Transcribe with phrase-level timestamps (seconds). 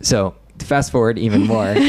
[0.00, 1.72] So fast forward even more.
[1.74, 1.82] you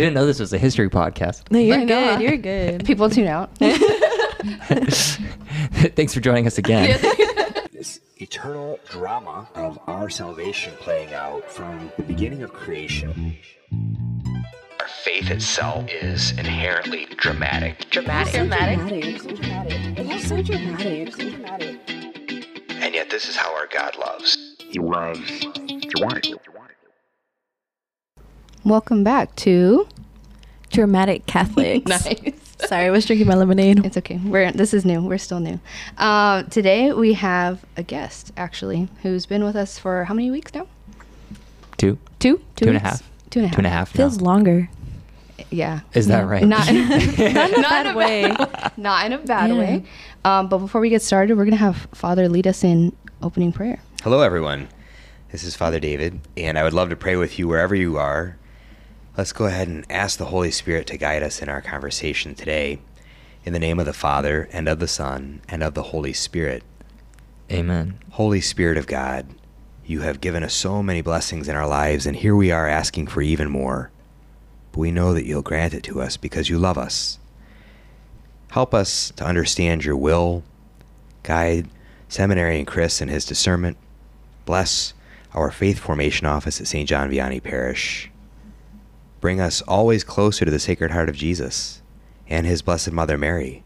[0.00, 1.50] didn't know this was a history podcast.
[1.50, 2.16] No, you're I know.
[2.16, 2.20] good.
[2.22, 2.84] You're good.
[2.90, 3.50] People tune out.
[5.94, 6.98] Thanks for joining us again.
[7.72, 13.36] this eternal drama of our salvation playing out from the beginning of creation.
[14.78, 18.32] Our faith itself is inherently dramatic, Dramatic.
[18.34, 19.20] Dramatic.
[19.20, 19.98] So dramatic.
[19.98, 21.14] It is so dramatic.
[21.16, 21.90] So Dramatic.
[22.70, 24.56] and yet this is how our God loves.
[24.58, 25.40] He loves
[25.88, 26.34] dramatic.
[28.64, 29.86] Welcome back to.
[30.70, 31.86] Dramatic Catholics.
[31.88, 32.20] Nice.
[32.68, 33.84] Sorry, I was drinking my lemonade.
[33.84, 34.20] It's okay.
[34.22, 35.00] We're this is new.
[35.02, 35.58] We're still new.
[35.98, 40.54] Uh, today we have a guest actually who's been with us for how many weeks
[40.54, 40.66] now?
[41.78, 41.98] Two.
[42.18, 42.40] Two.
[42.56, 42.82] Two and a weeks?
[42.82, 43.10] half.
[43.30, 43.54] Two and a half.
[43.54, 43.90] Two and a half.
[43.90, 44.24] Feels now.
[44.24, 44.68] longer.
[45.50, 45.80] Yeah.
[45.94, 46.28] Is that Yeah.
[46.30, 46.44] right?
[46.46, 46.88] Not in,
[47.34, 48.34] Not in a bad way.
[48.76, 49.58] not in a bad Yeah.
[49.58, 49.84] way.
[50.24, 53.80] Um, but before we get started, we're gonna have Father lead us in opening prayer.
[54.02, 54.68] Hello, everyone.
[55.32, 58.36] This is Father David, and I would love to pray with you wherever you are.
[59.16, 62.78] Let's go ahead and ask the Holy Spirit to guide us in our conversation today.
[63.44, 66.62] In the name of the Father, and of the Son, and of the Holy Spirit.
[67.50, 67.98] Amen.
[68.12, 69.26] Holy Spirit of God,
[69.84, 73.08] you have given us so many blessings in our lives, and here we are asking
[73.08, 73.90] for even more.
[74.70, 77.18] But we know that you'll grant it to us because you love us.
[78.50, 80.44] Help us to understand your will.
[81.24, 81.68] Guide
[82.08, 83.76] Seminary and Chris in his discernment.
[84.44, 84.94] Bless
[85.34, 86.88] our faith formation office at St.
[86.88, 88.10] John Vianney Parish.
[89.20, 91.82] Bring us always closer to the Sacred Heart of Jesus
[92.26, 93.62] and his Blessed Mother Mary.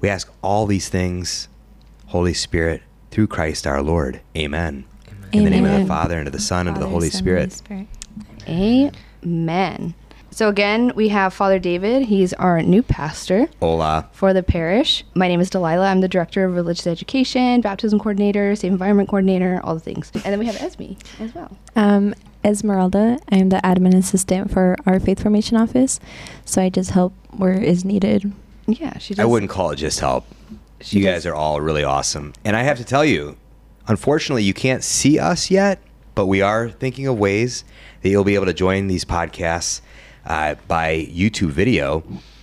[0.00, 1.48] We ask all these things,
[2.06, 4.20] Holy Spirit, through Christ our Lord.
[4.36, 4.84] Amen.
[5.08, 5.30] Amen.
[5.32, 7.18] In the name of the Father, and of the Son, and of the Holy Son,
[7.18, 7.52] Spirit.
[7.52, 7.86] Spirit.
[8.48, 9.94] Amen.
[10.36, 12.02] So again, we have Father David.
[12.02, 14.08] He's our new pastor Hola.
[14.12, 15.02] for the parish.
[15.14, 15.86] My name is Delilah.
[15.86, 20.10] I'm the director of religious education, baptism coordinator, safe environment coordinator, all the things.
[20.12, 21.56] And then we have Esme as well.
[21.74, 22.14] Um,
[22.46, 23.18] Esmeralda.
[23.30, 25.98] I am the admin assistant for our faith formation office,
[26.44, 28.32] so I just help where is needed.
[28.66, 29.14] Yeah, she.
[29.14, 30.26] Does, I wouldn't call it just help.
[30.80, 32.32] She you does- guys are all really awesome.
[32.44, 33.36] And I have to tell you,
[33.88, 35.80] unfortunately, you can't see us yet,
[36.14, 37.64] but we are thinking of ways
[38.02, 39.80] that you'll be able to join these podcasts
[40.24, 42.02] uh, by YouTube video.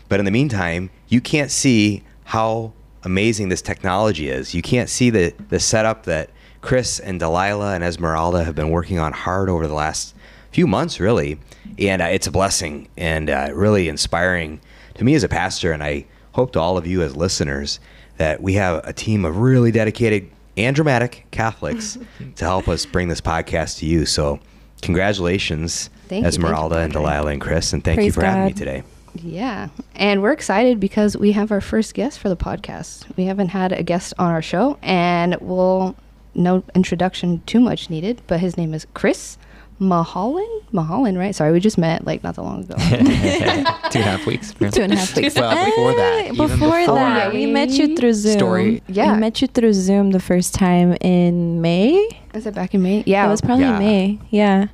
[0.09, 2.73] But in the meantime, you can't see how
[3.03, 4.53] amazing this technology is.
[4.53, 6.29] You can't see the, the setup that
[6.63, 10.15] Chris and Delilah and Esmeralda have been working on hard over the last
[10.51, 11.37] few months, really.
[11.77, 14.61] And uh, it's a blessing and uh, really inspiring
[14.95, 15.73] to me as a pastor.
[15.73, 17.81] And I hope to all of you as listeners
[18.15, 21.97] that we have a team of really dedicated and dramatic Catholics
[22.37, 24.05] to help us bring this podcast to you.
[24.05, 24.39] So,
[24.81, 28.45] congratulations, Thank you, you, Esmeralda and Delilah and Chris, and thank you Praise for having
[28.45, 28.83] me today.
[29.15, 33.05] Yeah, and we're excited because we have our first guest for the podcast.
[33.17, 35.95] We haven't had a guest on our show, and we'll
[36.35, 38.21] no introduction too much needed.
[38.27, 39.37] But his name is Chris
[39.79, 40.63] Mulholland.
[40.71, 41.35] Mulholland, right?
[41.35, 42.75] Sorry, we just met like not that long ago.
[42.77, 44.53] Two and a half weeks.
[44.53, 45.35] Two and a half weeks.
[45.35, 48.33] Well, before that, before, before that, we met you through Zoom.
[48.37, 49.13] Story- Yeah.
[49.13, 52.07] we met you through Zoom the first time in May.
[52.33, 53.03] is it back in May?
[53.05, 53.79] Yeah, it was probably Yeah.
[53.79, 54.19] May.
[54.31, 54.67] Yeah.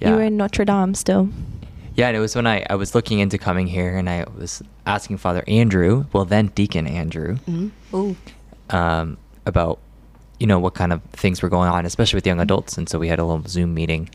[0.00, 0.10] Yeah.
[0.10, 1.28] you were in Notre Dame still.
[1.94, 4.62] Yeah, and it was when I, I was looking into coming here and I was
[4.86, 8.16] asking Father Andrew, well, then Deacon Andrew, Mhm.
[8.70, 9.78] Um, about,
[10.42, 12.42] you know, what kind of things were going on, especially with young mm-hmm.
[12.42, 12.76] adults.
[12.76, 14.10] And so we had a little Zoom meeting.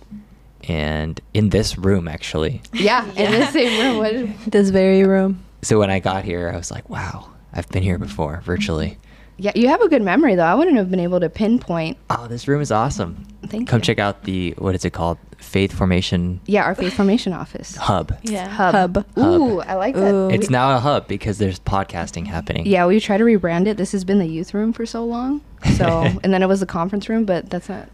[0.67, 2.61] And in this room, actually.
[2.73, 4.33] Yeah, in the same room.
[4.33, 5.41] What This very room.
[5.61, 8.97] So when I got here, I was like, wow, I've been here before, virtually.
[9.37, 10.43] Yeah, you have a good memory though.
[10.43, 11.97] I wouldn't have been able to pinpoint.
[12.09, 13.25] Oh, this room is awesome.
[13.47, 13.65] Thank you.
[13.67, 13.83] Come you.
[13.83, 15.17] check out the, what is it called?
[15.37, 17.75] Faith Formation Yeah, our faith formation office.
[17.79, 18.17] Hub.
[18.23, 18.47] Yeah.
[18.47, 19.05] Hub.
[19.17, 20.13] Ooh, I like that.
[20.13, 20.29] Ooh.
[20.29, 22.65] It's now a hub because there's podcasting happening.
[22.65, 23.77] Yeah, we try to rebrand it.
[23.77, 25.41] This has been the youth room for so long.
[25.75, 25.87] So,
[26.23, 27.87] and then it was the conference room, but that's not.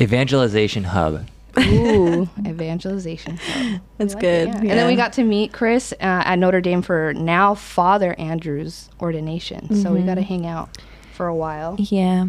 [0.00, 1.26] Evangelization Hub.
[1.58, 3.36] Ooh, evangelization.
[3.38, 3.80] hub.
[3.98, 4.48] That's I like it, good.
[4.48, 4.70] yeah.
[4.70, 8.88] And then we got to meet Chris uh, at Notre Dame for now Father Andrew's
[9.00, 9.74] ordination.
[9.82, 10.78] So we got to hang out
[11.14, 12.26] for a while Yeah.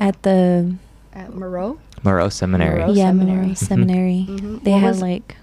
[0.00, 0.74] At the
[1.12, 1.78] at Moreau.
[2.02, 2.80] Moreau Seminary.
[2.80, 3.36] Moreau yeah Seminary.
[3.42, 4.26] Moreau Seminary.
[4.28, 4.62] Mhm.
[4.64, 5.36] They What had was- like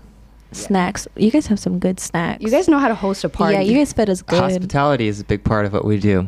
[0.51, 1.07] snacks.
[1.15, 2.43] You guys have some good snacks.
[2.43, 3.53] You guys know how to host a party.
[3.55, 4.39] Yeah, you guys fed us good.
[4.41, 6.27] Hospitality is a big part of what we do.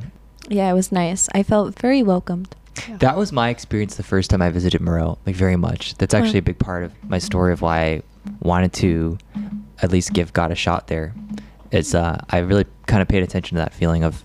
[0.50, 1.27] Yeah, it was nice.
[1.35, 2.55] I felt very welcomed.
[2.87, 2.97] Yeah.
[2.97, 5.95] That was my experience the first time I visited Moreau, like very much.
[5.95, 8.01] That's actually a big part of my story of why I
[8.41, 9.17] wanted to
[9.81, 11.13] at least give God a shot there.
[11.71, 14.23] It's uh, I really kind of paid attention to that feeling of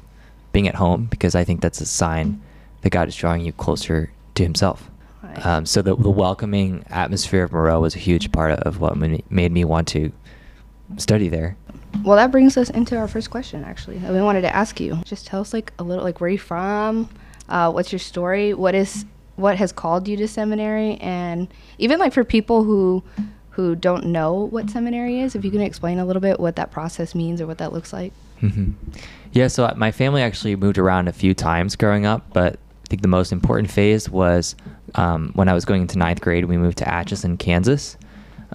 [0.53, 2.41] being at home because I think that's a sign
[2.83, 4.91] that God is drawing you closer to Himself.
[5.23, 5.47] Right.
[5.47, 9.53] Um, so the, the welcoming atmosphere of Moreau was a huge part of what made
[9.53, 10.13] me want to
[10.97, 11.57] study there.
[12.05, 13.99] Well, that brings us into our first question, actually.
[13.99, 14.97] that We wanted to ask you.
[15.05, 17.09] Just tell us, like, a little, like, where you from?
[17.49, 18.55] Uh, what's your story?
[18.55, 19.05] What is
[19.37, 21.47] what has called you to seminary and
[21.79, 23.03] even like for people who
[23.51, 26.73] who don't know what seminary is if you can explain a little bit what that
[26.73, 28.71] process means or what that looks like hmm
[29.33, 32.87] Yeah, so uh, my family actually moved around a few times growing up, but I
[32.89, 34.57] think the most important phase was
[34.95, 36.47] um, when I was going into ninth grade.
[36.47, 37.97] We moved to Atchison, Kansas.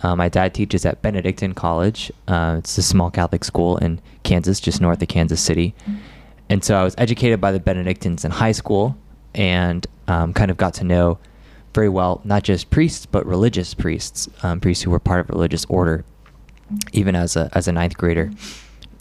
[0.01, 2.11] Uh, my dad teaches at Benedictine College.
[2.27, 5.75] Uh, it's a small Catholic school in Kansas, just north of Kansas City.
[6.53, 8.95] And so I was educated by the Benedictines in high school
[9.33, 11.17] and um, kind of got to know
[11.73, 15.33] very well not just priests, but religious priests, um, priests who were part of a
[15.33, 16.05] religious order,
[16.91, 18.29] even as a, as a ninth grader.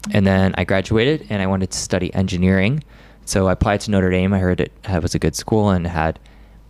[0.09, 2.83] And then I graduated and I wanted to study engineering.
[3.25, 4.33] So I applied to Notre Dame.
[4.33, 6.17] I heard it had, was a good school and had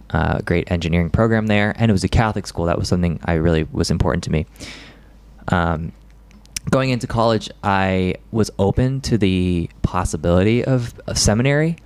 [0.09, 1.74] uh, a great engineering program there.
[1.77, 2.65] And it was a Catholic school.
[2.65, 4.47] That was something I really was important to me.
[5.47, 5.94] Um,
[6.69, 11.77] going into college, I was open to the possibility of a seminary,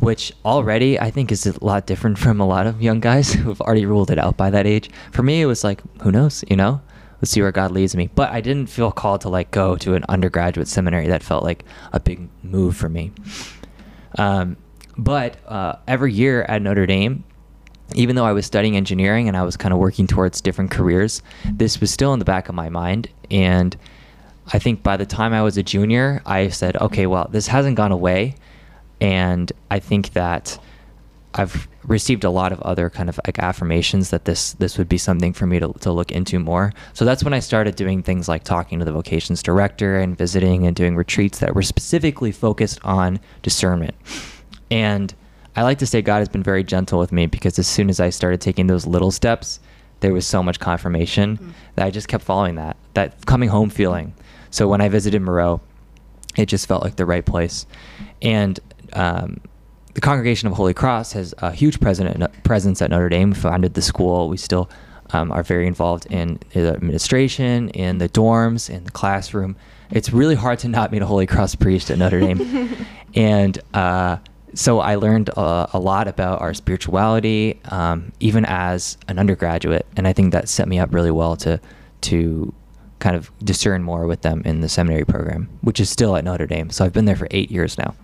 [0.00, 3.48] which already I think is a lot different from a lot of young guys who
[3.48, 4.90] have already ruled it out by that age.
[5.12, 6.80] For me, it was like, who knows, you know?
[7.20, 8.10] Let's see where God leads me.
[8.14, 11.08] But I didn't feel called to like go to an undergraduate seminary.
[11.08, 13.12] That felt like a big move for me.
[14.18, 14.58] Um,
[14.98, 17.24] but uh, every year at Notre Dame,
[17.94, 21.22] even though I was studying engineering and I was kind of working towards different careers,
[21.52, 23.08] this was still in the back of my mind.
[23.30, 23.76] And
[24.52, 27.76] I think by the time I was a junior, I said, okay, well, this hasn't
[27.76, 28.36] gone away.
[29.00, 30.58] And I think that
[31.34, 34.98] I've received a lot of other kind of like affirmations that this this would be
[34.98, 36.72] something for me to, to look into more.
[36.94, 40.66] So that's when I started doing things like talking to the vocations director and visiting
[40.66, 43.94] and doing retreats that were specifically focused on discernment.
[44.70, 45.14] And
[45.54, 48.00] I like to say God has been very gentle with me because as soon as
[48.00, 49.60] I started taking those little steps,
[50.00, 51.50] there was so much confirmation Mm-hmm.
[51.74, 54.14] that I just kept following that, that coming home feeling.
[54.50, 55.60] So when I visited Moreau,
[56.36, 57.66] it just felt like the right place.
[58.22, 58.58] And
[58.92, 59.40] um,
[59.94, 63.30] the Congregation of Holy Cross has a huge presence at Notre Dame.
[63.30, 64.28] We founded the school.
[64.28, 64.68] We still
[65.10, 69.56] um, are very involved in the administration, in the dorms, in the classroom.
[69.90, 72.86] It's really hard to not meet a Holy Cross priest at Notre Dame.
[73.14, 74.18] and uh,
[74.54, 80.08] so I learned uh, a lot about our spirituality, um, even as an undergraduate, and
[80.08, 81.60] I think that set me up really well to
[82.02, 82.52] to
[83.06, 86.44] kind of discern more with them in the seminary program, which is still at Notre
[86.46, 86.70] Dame.
[86.70, 87.94] So I've been there for eight years now.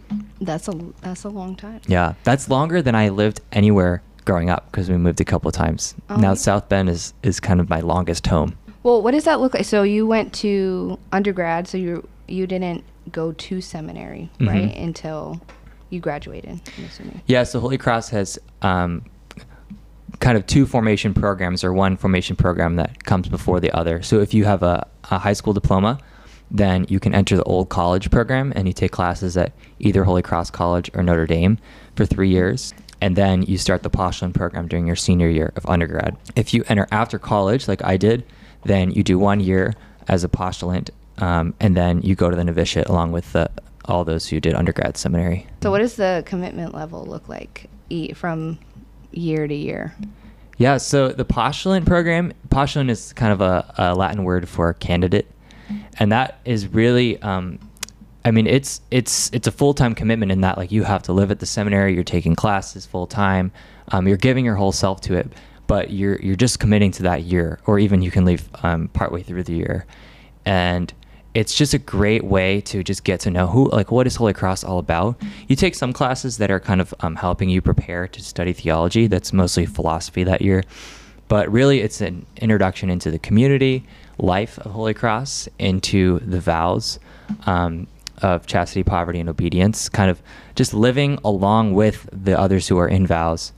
[0.40, 4.70] that's a that's a long time Yeah, that's longer than I lived anywhere growing up
[4.70, 5.96] because we moved a couple of times.
[6.08, 6.34] Oh, now yeah.
[6.34, 8.50] South Bend is is kind of my longest home.
[8.84, 12.84] well what does that look like so you went to undergrad so you you didn't
[13.10, 14.48] go to seminary Mhm.
[14.48, 15.40] right until
[15.90, 17.20] you graduated I'm assuming.
[17.26, 19.02] Yeah, so Holy Cross has um,
[20.20, 24.02] kind of two formation programs, or one formation program that comes before the other.
[24.02, 25.98] So if you have a, a high school diploma,
[26.50, 30.22] then you can enter the old college program and you take classes at either Holy
[30.22, 31.58] Cross College or Notre Dame
[31.96, 32.74] for three years.
[33.00, 36.16] And then you start the postulant program during your senior year of undergrad.
[36.36, 38.24] If you enter after college, like I did,
[38.64, 39.74] then you do one year
[40.08, 43.50] as a postulant, um, and then you go to the novitiate along with the,
[43.86, 45.46] all those who did undergrad seminary.
[45.62, 47.68] So what does the commitment level look like
[48.14, 48.58] from
[49.12, 49.94] year to year?
[50.58, 55.26] Yeah, so the postulant program, postulant is kind of a, a Latin word for candidate,
[55.98, 57.58] and that is really, um,
[58.24, 61.12] I mean, it's it's it's a full time commitment in that like you have to
[61.12, 63.50] live at the seminary, you're taking classes full time,
[63.88, 65.32] um, you're giving your whole self to it,
[65.66, 69.22] but you're you're just committing to that year, or even you can leave um, partway
[69.22, 69.86] through the year,
[70.44, 70.92] and
[71.34, 74.34] it's just a great way to just get to know who like what is holy
[74.34, 75.20] cross all about.
[75.48, 79.06] You take some classes that are kind of um, helping you prepare to study theology.
[79.06, 80.62] That's mostly philosophy that year.
[81.28, 83.86] But really it's an introduction into the community
[84.18, 86.98] life of holy cross into the vows
[87.46, 87.86] um,
[88.18, 90.22] of chastity poverty and obedience kind of
[90.54, 93.54] just living along with the others who are in vows.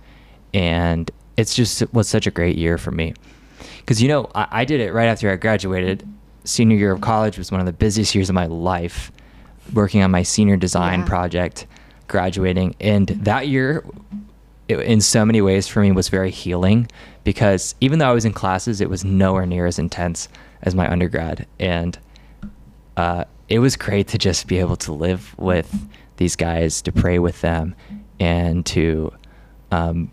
[0.52, 3.14] And it's just was such a great year for me.
[3.78, 6.08] Because you know I, I did it right after i graduated
[6.44, 9.10] senior year of college was one of the busiest years of my life
[9.72, 11.06] working on my senior design Yeah.
[11.06, 11.66] project
[12.06, 13.84] graduating and that year
[14.68, 16.86] it, in so many ways for me was very healing
[17.24, 20.28] because even though i was in classes it was nowhere near as intense
[20.62, 21.98] as my undergrad and
[22.98, 27.18] uh, it was great to just be able to live with these guys to pray
[27.18, 27.74] with them
[28.20, 29.12] and to
[29.72, 30.10] um,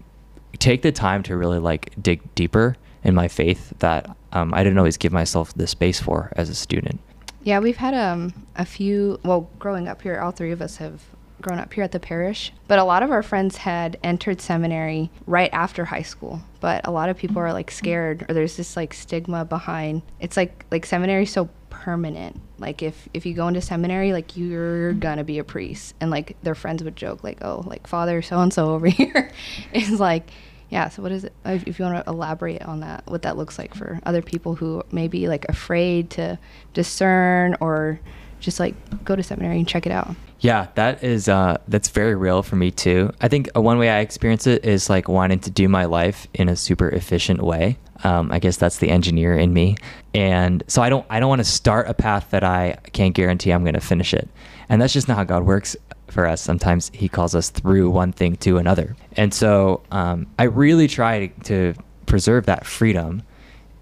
[0.59, 4.77] take the time to really like dig deeper in my faith that um, I didn't
[4.77, 6.99] always give myself the space for as a student.
[7.43, 9.19] Yeah, we've had um, a few.
[9.23, 11.01] Well, growing up here, all three of us have
[11.41, 12.53] grown up here at the parish.
[12.67, 16.41] But a lot of our friends had entered seminary right after high school.
[16.59, 20.03] But a lot of people are like scared, or there's this like stigma behind.
[20.19, 22.39] It's like like seminary so permanent.
[22.59, 26.37] Like if if you go into seminary, like you're gonna be a priest, and like
[26.43, 29.31] their friends would joke like, oh, like Father so and so over here
[29.73, 30.29] is like
[30.71, 30.89] Yeah.
[30.89, 31.33] So what is it?
[31.45, 34.81] If you want to elaborate on that, what that looks like for other people who
[34.91, 36.39] may be like afraid to
[36.73, 37.99] discern or
[38.39, 38.73] just like
[39.03, 40.15] go to seminary and check it out.
[40.39, 43.11] Yeah, that is uh, that's very real for me too.
[43.21, 46.49] I think one way I experience it is like wanting to do my life in
[46.49, 47.77] a super efficient way.
[48.03, 49.75] Um, I guess that's the engineer in me,
[50.15, 53.51] and so I don't I don't want to start a path that I can't guarantee
[53.51, 54.27] I'm going to finish it,
[54.69, 55.75] and that's just not how God works
[56.11, 56.41] for us.
[56.41, 61.27] Sometimes He calls us through one thing to another, and so um, I really try
[61.27, 61.73] to, to
[62.05, 63.23] preserve that freedom.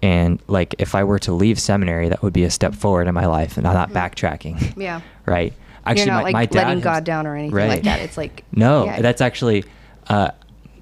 [0.02, 3.14] And like, if I were to leave seminary, that would be a step forward in
[3.14, 4.74] my life, and I'm not backtracking.
[4.80, 5.02] Yeah.
[5.26, 5.52] right.
[5.84, 7.68] Actually, You're not my, like my dad letting God down or anything Right.
[7.68, 8.00] like that.
[8.00, 9.00] It's like no, yeah.
[9.02, 9.64] that's actually
[10.08, 10.30] uh,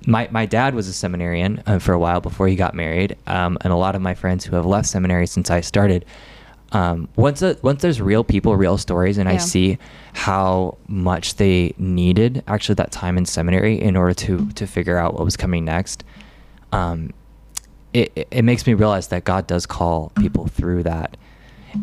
[0.07, 3.59] my my dad was a seminarian uh, for a while before he got married, um,
[3.63, 6.05] and a lot of my friends who have left seminary since I started.
[6.73, 9.79] Um, once a, once there's real people, real stories, and I see
[10.13, 15.15] how much they needed actually that time in seminary in order to to figure out
[15.15, 16.05] what was coming next.
[16.73, 17.13] Um,
[17.95, 21.17] it, it- it makes me realize that God does call people through that.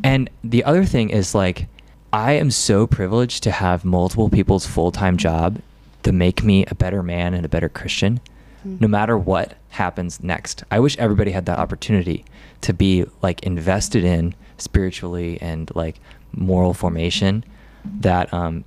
[0.04, 1.68] And the other thing is like,
[2.14, 5.60] I am so privileged to have multiple people's full time job
[6.04, 8.20] to make me a better man and a better Christian,
[8.66, 8.82] Mm.
[8.82, 10.64] no matter what happens next.
[10.72, 12.26] I wish everybody had that opportunity
[12.62, 16.00] to be like invested in spiritually and like
[16.32, 17.44] moral formation.
[18.00, 18.66] That um,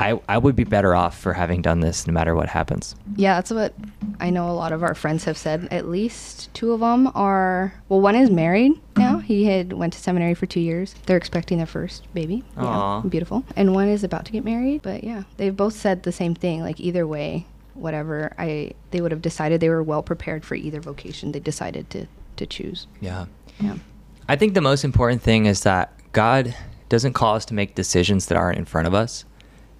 [0.00, 2.94] I I would be better off for having done this, no matter what happens.
[3.16, 3.74] Yeah, that's what
[4.20, 5.68] I know a lot of our friends have said.
[5.70, 9.18] At least two of them are, well, one is married now.
[9.18, 10.94] He had went to seminary for two years.
[11.04, 12.42] They're expecting their first baby.
[12.56, 13.02] Aw.
[13.02, 13.44] Yeah, beautiful.
[13.56, 14.80] And one is about to get married.
[14.82, 16.62] But yeah, they've both said the same thing.
[16.62, 20.80] Like either way, whatever, I they would have decided they were well prepared for either
[20.80, 22.06] vocation they decided to,
[22.36, 22.86] to choose.
[23.00, 23.26] Yeah.
[23.60, 23.76] Yeah.
[24.28, 26.54] I think the most important thing is that God
[26.88, 29.24] doesn't call us to make decisions that aren't in front of us.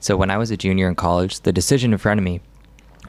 [0.00, 2.40] So when I was a junior in college, the decision in front of me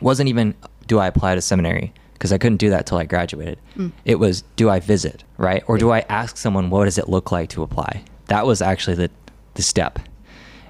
[0.01, 0.56] wasn't even
[0.88, 3.60] do I apply to seminary because I couldn't do that till I graduated.
[3.75, 3.91] Mm.
[4.06, 5.63] It was do I visit, right?
[5.67, 8.03] Or do I ask someone what does it look like to apply?
[8.27, 9.12] That was actually the
[9.53, 10.00] the step.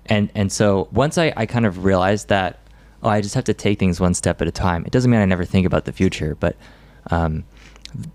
[0.08, 2.60] And and so once I, I kind of realized that
[3.04, 4.86] oh I just have to take things one step at a time.
[4.86, 6.56] It doesn't mean I never think about the future, but
[7.10, 7.46] um,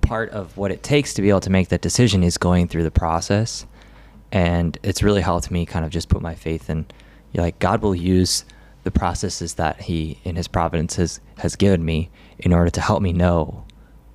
[0.00, 2.82] part of what it takes to be able to make that decision is going through
[2.82, 3.66] the process
[4.30, 6.84] and it's really helped me kind of just put my faith in
[7.34, 8.44] like god will use
[8.84, 13.00] the processes that he in his providence has, has given me in order to help
[13.00, 13.64] me know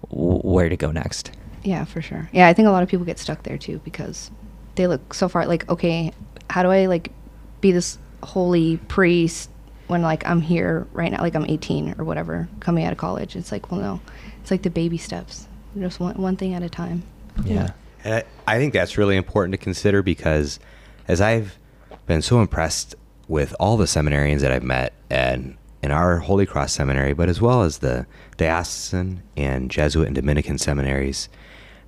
[0.09, 1.31] w- where to go next
[1.67, 2.29] Yeah, for sure.
[2.31, 4.31] Yeah, I think a lot of people get stuck there too because
[4.75, 6.13] they look so far like, okay,
[6.49, 7.11] how do I like
[7.59, 9.49] be this holy priest
[9.87, 13.35] when like I'm here right now, like I'm 18 or whatever, coming out of college?
[13.35, 14.01] It's like, well, no,
[14.41, 17.03] it's like the baby steps, just one one thing at a time.
[17.45, 17.71] yeah
[18.03, 20.59] And I, I think that's really important to consider because
[21.07, 21.57] as I've
[22.05, 22.95] been so impressed
[23.27, 27.39] with all the seminarians that I've met and in our Holy Cross Seminary, but as
[27.39, 31.29] well as the diocesan and Jesuit and Dominican seminaries,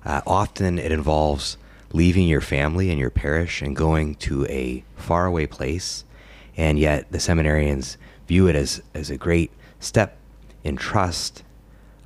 [0.04, 1.56] uh, often it involves
[1.92, 6.04] leaving your family and your parish and going to a faraway place.
[6.60, 7.96] And yet the seminarians
[8.28, 10.18] view it as, as a great step
[10.62, 11.42] in trust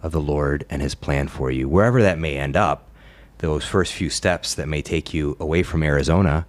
[0.01, 1.69] of the Lord and his plan for you.
[1.69, 2.89] Wherever that may end up,
[3.39, 6.47] those first few steps that may take you away from Arizona,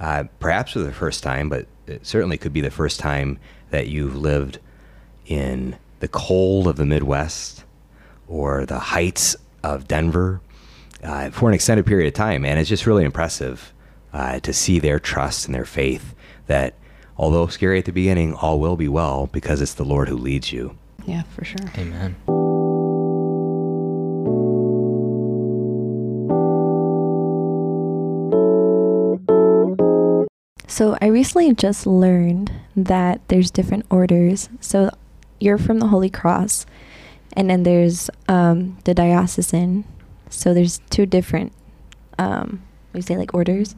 [0.00, 3.38] uh, perhaps for the first time, but it certainly could be the first time
[3.70, 4.58] that you've lived
[5.26, 7.62] in the cold of the Midwest
[8.26, 10.40] or the heights of Denver
[11.04, 12.44] uh, for an extended period of time.
[12.44, 13.72] And it's just really impressive
[14.12, 16.12] uh, to see their trust and their faith
[16.48, 16.74] that
[17.16, 20.52] although scary at the beginning, all will be well because it's the Lord who leads
[20.52, 20.76] you.
[21.06, 21.68] Yeah, for sure.
[21.76, 22.16] amen
[30.76, 34.50] So I recently just learned that there's different orders.
[34.60, 34.90] So
[35.40, 36.66] you're from the Holy Cross,
[37.32, 39.84] and then there's um, the diocesan.
[40.28, 41.54] So there's two different,
[42.18, 43.74] um, we say like orders.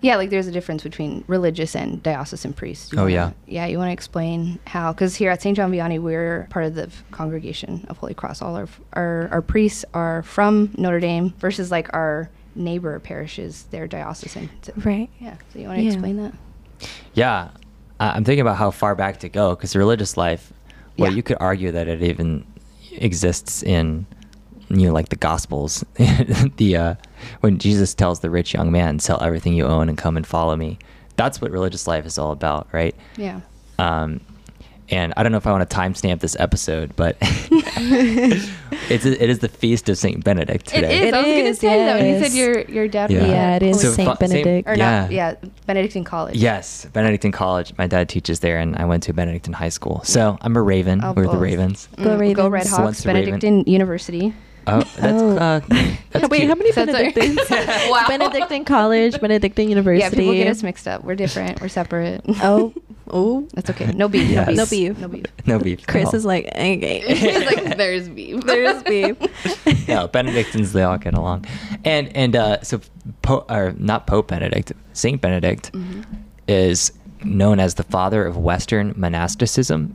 [0.00, 2.92] Yeah, like there's a difference between religious and diocesan priests.
[2.92, 3.30] You Oh, wanna- yeah.
[3.46, 4.92] Yeah, you want to explain how?
[4.92, 5.56] Because here at St.
[5.56, 8.42] John Vianney, we're part of the congregation of Holy Cross.
[8.42, 13.86] All our, our our priests are from Notre Dame versus like our neighbor parishes, they're
[13.86, 14.48] diocesan.
[14.62, 15.08] So- Right.
[15.20, 15.34] Yeah.
[15.52, 15.92] So you want to Yeah.
[15.92, 16.32] explain that?
[17.14, 17.48] yeah
[17.98, 20.52] I- i'm thinking about how far back to go because religious life
[20.98, 21.16] well Yeah.
[21.16, 22.44] you could argue that it even
[22.98, 24.04] exists in
[24.78, 25.84] you know like the gospels
[26.56, 26.94] the uh
[27.40, 30.54] when jesus tells the rich young man sell everything you own and come and follow
[30.56, 30.78] me
[31.16, 33.40] that's what religious life is all about right Yeah.
[33.78, 34.20] um
[34.88, 39.40] and I don't know if I want to timestamp this episode, but it's it is
[39.40, 41.00] the feast of Saint Benedict today.
[41.00, 41.08] is.
[41.08, 43.10] It I was going to is, say that when you said your your dad.
[43.10, 43.20] Yeah.
[43.22, 44.68] was Yeah, at it is So Holy- Saint fu- Saint- Benedict.
[44.68, 45.00] Or Yeah.
[45.02, 45.10] not?
[45.10, 45.34] Yeah,
[45.66, 46.36] Benedictine College.
[46.36, 47.72] Yes, Benedictine College.
[47.78, 50.02] My dad teaches there, and I went to Benedictine High School.
[50.04, 51.00] So I'm a Raven.
[51.02, 51.36] Oh, We're the.
[51.36, 51.88] Ravens.
[51.96, 52.50] Go Mm, Go Ravens.
[52.50, 52.78] Red Hawks.
[52.80, 53.22] once a Raven.
[53.24, 54.34] Benedictine University.
[54.66, 55.36] Oh, that's Oh.
[55.36, 55.60] uh,
[56.10, 56.48] that's Wait, cute.
[56.48, 57.38] how many So Benedictines?
[57.90, 58.04] Wow.
[58.08, 60.02] Benedictine College, Benedictine University.
[60.04, 61.04] Yeah, people get us mixed up.
[61.04, 61.60] We're different.
[61.60, 62.22] We're separate.
[62.42, 62.74] Oh,
[63.10, 63.46] oh.
[63.54, 63.86] That's okay.
[63.92, 64.28] No beef.
[64.28, 64.48] Yes.
[64.48, 64.70] No No beef.
[64.70, 64.98] beef.
[64.98, 65.24] No beef.
[65.46, 65.86] No beef.
[65.86, 66.16] Chris no.
[66.16, 67.02] is like, okay.
[67.14, 68.42] He's like, there's beef.
[68.44, 69.88] There's beef.
[69.88, 71.44] no, Benedictines they all get along,
[71.84, 72.80] and and uh, so
[73.22, 76.02] po- or not Pope Benedict, Saint Benedict Mm-hmm.
[76.48, 76.92] is
[77.24, 79.94] known as the father of Western monasticism,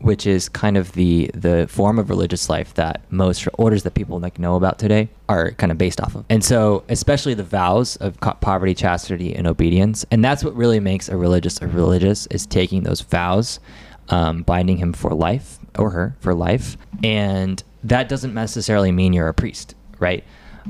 [0.00, 4.18] which is kind of the the form of religious life that most orders that people
[4.18, 6.24] like know about today are kind of based off of.
[6.28, 11.08] And so, especially the vows of poverty, chastity, and obedience, and that's what really makes
[11.08, 13.60] a religious a religious is taking those vows,
[14.08, 19.28] um, binding him for life or her for life, and that doesn't necessarily mean you're
[19.28, 20.24] a priest, right?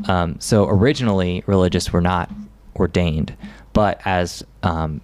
[0.06, 2.30] Um, so originally, religious were not
[2.76, 3.36] ordained,
[3.72, 5.00] but as um,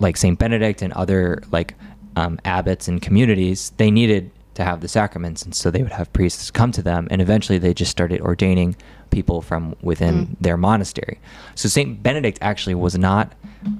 [0.00, 1.74] like Saint Benedict and other like
[2.16, 6.12] um, abbots and communities, they needed to have the sacraments, and so they would have
[6.12, 8.76] priests come to them, and eventually they just started ordaining
[9.10, 10.36] people from within Mm.
[10.40, 11.18] their monastery.
[11.54, 13.32] So Saint Benedict actually was not.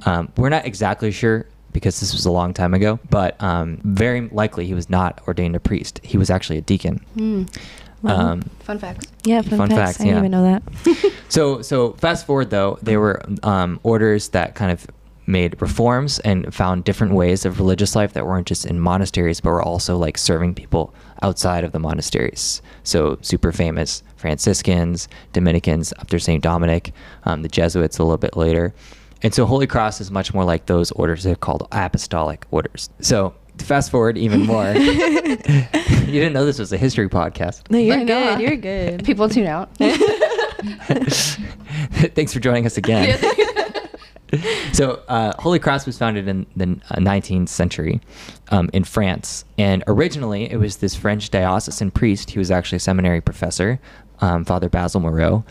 [0.06, 4.28] Um, we're not exactly sure because this was a long time ago, but um, very
[4.28, 6.00] likely he was not ordained a priest.
[6.02, 7.04] He was actually a deacon.
[8.02, 8.16] Wow.
[8.32, 9.06] Um, Fun facts.
[9.24, 9.80] Yeah, fun, Fun facts.
[9.98, 11.12] facts, I didn't even know that.
[11.30, 14.84] So so fast forward though, there were um, orders that kind of
[15.30, 19.50] made reforms and found different ways of religious life that weren't just in monasteries, but
[19.50, 22.60] were also like serving people outside of the monasteries.
[22.82, 26.92] So super famous Franciscans, Dominicans after Saint Dominic,
[27.24, 28.74] um, the Jesuits a little bit later.
[29.22, 31.24] And so Holy Cross is much more like those orders.
[31.24, 32.88] They're called apostolic orders.
[33.00, 34.86] So to fast forward even more, you
[36.06, 37.70] didn't know this was a history podcast.
[37.70, 38.36] No, you're I know.
[38.36, 38.40] good.
[38.40, 39.04] You're good.
[39.04, 39.70] People tune out.
[42.14, 43.18] Thanks for joining us again.
[44.72, 48.00] so, uh, Holy Cross was founded in the uh, 19th century
[48.50, 49.44] um, in France.
[49.58, 52.30] And originally, it was this French diocesan priest.
[52.30, 53.80] He was actually a seminary professor,
[54.20, 55.44] um, Father Basil Moreau.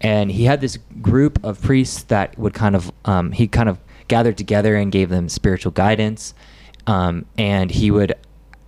[0.00, 3.78] And he had this group of priests that would kind of, um, he kind of
[4.08, 6.34] gathered together and gave them spiritual guidance.
[6.86, 8.14] Um, and he would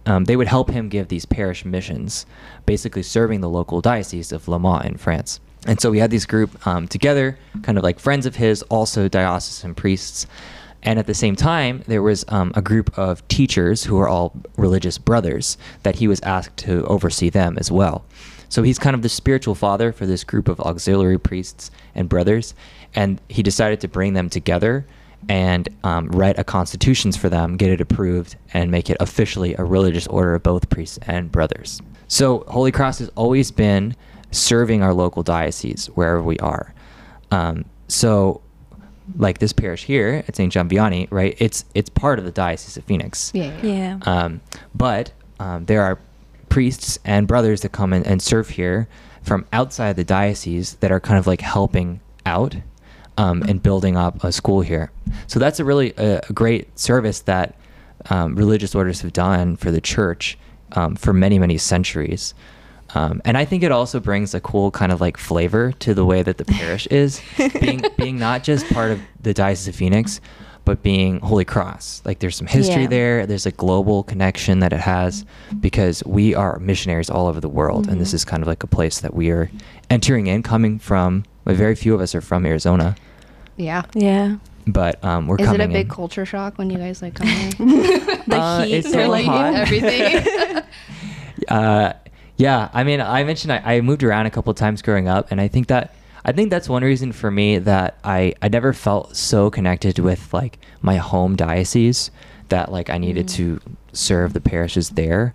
[0.07, 2.27] um, they would help him give these parish missions,
[2.67, 5.41] basically serving the local diocese of Le Mans in France.
[5.67, 9.09] And so we had this group um, together, kind of like friends of his, also
[9.09, 10.27] diocesan priests.
[10.83, 14.33] And at the same time, there was um, a group of teachers who were all
[14.57, 18.05] religious brothers that he was asked to oversee them as well.
[18.49, 22.55] So he's kind of the spiritual father for this group of auxiliary priests and brothers.
[22.95, 24.85] And he decided to bring them together
[25.29, 29.65] and um, write a constitutions for them, get it approved, and make it officially a
[29.65, 31.81] religious order of both priests and brothers.
[32.09, 33.95] So Holy Cross has always been
[34.33, 36.75] serving our local diocese wherever we are.
[37.31, 38.43] Um, so,
[39.17, 40.53] like this parish here at St.
[40.53, 41.37] John Vianney, right?
[41.39, 43.31] It's it's part of the Diocese of Phoenix.
[43.35, 43.55] Yeah.
[43.63, 43.99] Yeah.
[44.03, 44.41] Um,
[44.75, 45.99] but um, there are
[46.49, 48.89] priests and brothers that come in and serve here
[49.23, 52.57] from outside the diocese that are kind of like helping out
[53.17, 54.91] um, and building up a school here.
[55.27, 57.57] So that's a really a, a great service that
[58.11, 60.39] um, religious orders have done for the church
[60.73, 62.35] um, for many many centuries.
[62.95, 66.05] Um, and I think it also brings a cool kind of like flavor to the
[66.05, 67.21] way that the parish is,
[67.61, 70.21] being being not just part of the Diocese of Phoenix,
[70.65, 72.03] but being Holy Cross.
[72.05, 72.89] Like there's some history Yeah.
[72.89, 73.27] there.
[73.27, 75.25] There's a global connection that it has
[75.61, 78.15] because we are missionaries all over the world, and this Mhm.
[78.15, 79.51] is kind of like a place that we are
[79.91, 81.25] entering in, coming from.
[81.45, 82.95] Well, very few of us are from Arizona,
[83.57, 83.83] Yeah.
[83.95, 84.37] Yeah.
[84.67, 85.91] but um, we're Is coming Is it a big in.
[85.93, 87.51] culture shock when you guys like come here?
[88.29, 88.75] The Uh, heat.
[88.75, 89.55] it's they're so like, hot.
[89.55, 90.63] Everything.
[91.49, 91.93] uh,
[92.37, 95.41] yeah, I mean, I mentioned I, I moved around a couple times growing up, and
[95.41, 99.17] I think that I think that's one reason for me that I I never felt
[99.17, 102.11] so connected with like my home diocese
[102.49, 103.35] that like I needed Mm.
[103.35, 103.61] to
[103.93, 105.33] serve the parishes there.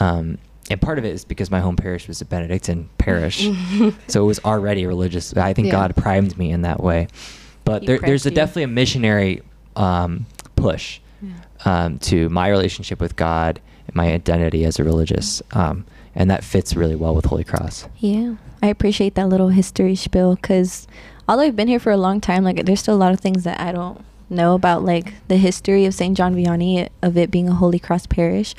[0.00, 0.38] Um,
[0.70, 3.46] and part of it is because my home parish was a Benedictine parish,
[4.08, 5.36] so it was already religious.
[5.36, 5.72] I think Yeah.
[5.72, 7.08] God primed me in that way.
[7.64, 9.42] But there, there's a, definitely a missionary
[9.76, 10.26] um,
[10.56, 10.98] push
[11.64, 16.44] um, to my relationship with God, and my identity as a religious, um, and that
[16.44, 17.88] fits really well with Holy Cross.
[17.98, 20.86] Yeah, I appreciate that little history spiel because
[21.28, 23.44] although I've been here for a long time, like there's still a lot of things
[23.44, 26.16] that I don't know about, like the history of St.
[26.16, 28.54] John Vianney of it being a Holy Cross parish.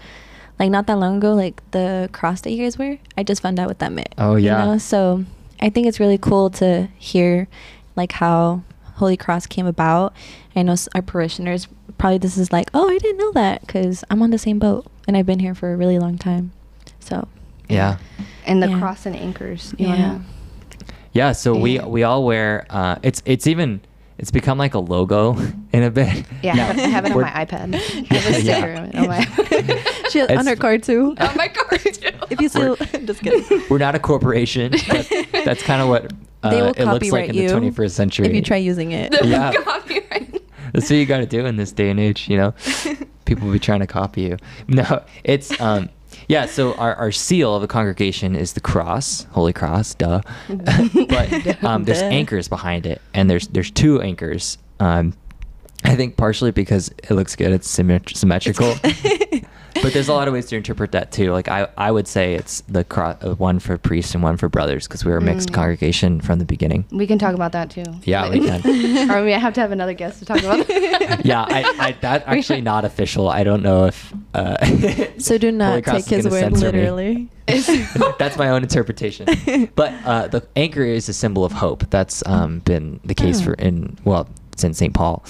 [0.59, 3.59] Like not that long ago, like the cross that you guys wear, I just found
[3.59, 4.13] out what that meant.
[4.17, 4.65] Oh, yeah.
[4.65, 4.77] You know?
[4.77, 5.25] So
[5.59, 7.47] I think it's really cool to hear
[7.95, 8.61] like how
[8.95, 10.13] Holy Cross came about.
[10.55, 14.21] I know our parishioners probably this is like, oh, I didn't know that because I'm
[14.21, 14.85] on the same boat.
[15.07, 16.51] and I've been here for a really long time.
[16.99, 17.27] So
[17.73, 17.97] Yeah.
[18.45, 18.79] And the Yeah.
[18.79, 19.73] cross and anchors.
[19.77, 19.93] You Yeah.
[19.95, 20.21] wanna-
[21.13, 21.85] Yeah, so we Yeah.
[21.85, 23.81] we all wear uh it's it's even
[24.17, 25.37] it's become like a logo
[25.73, 26.23] in a bit.
[26.41, 27.75] Yeah, I Now, have it- I have it on my iPad.
[28.11, 28.57] I have a Yeah.
[28.57, 29.21] sticker on on my
[30.09, 31.15] she has on her card too.
[31.19, 32.09] on my card too.
[32.29, 33.61] If you still, just kidding.
[33.69, 35.07] We're not a corporation, but
[35.45, 36.11] that's kind of what
[36.43, 38.27] uh, They will it looks like in the 21st century.
[38.27, 39.13] if you try using it.
[39.23, 39.53] Yeah.
[39.53, 40.41] Copyright.
[40.73, 42.53] That's what you got to do in this day and age, you know.
[43.25, 44.37] People will be trying to copy you.
[44.67, 45.89] No, it's um
[46.27, 50.21] yeah, so our, our seal of a congregation is the cross, holy cross, duh.
[50.49, 54.57] but um, there's anchors behind it, and there's there's two anchors.
[54.79, 55.13] Um,
[55.83, 58.75] I think partially because it looks good, it's symmet- symmetrical.
[59.81, 61.31] but there's a lot of ways to interpret that too.
[61.31, 64.49] Like I, I would say it's the cro- uh, one for priests and one for
[64.49, 65.53] brothers because we were a mixed Mm.
[65.55, 66.85] congregation from the beginning.
[66.91, 67.83] We can talk about that too.
[68.03, 69.11] Yeah, we Like- can.
[69.11, 70.67] or we have to have another guest to talk about.
[70.67, 71.21] that.
[71.25, 73.27] yeah, I, I that actually not official.
[73.29, 74.13] I don't know if.
[74.33, 74.57] Uh,
[75.19, 77.29] So do not Cross take is his gonna word literally.
[78.17, 79.27] That's my own interpretation.
[79.75, 81.89] But uh, the anchor is a symbol of hope.
[81.89, 83.45] That's um, been the case Oh.
[83.45, 84.93] for in well since St.
[84.93, 85.23] Paul,